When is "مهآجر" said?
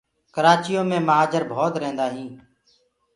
1.07-1.41